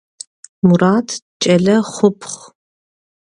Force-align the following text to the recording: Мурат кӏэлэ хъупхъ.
Мурат 0.67 1.09
кӏэлэ 1.41 1.75
хъупхъ. 1.93 2.37